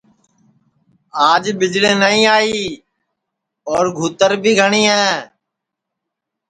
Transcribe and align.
آج 1.29 1.43
ٻِجݪی 1.59 1.91
نائی 2.01 2.21
آئی 2.35 2.59
اور 3.69 3.85
گُھوتر 3.97 4.31
بھی 4.41 4.51
گھٹؔی 4.59 4.83
ہے 4.93 5.07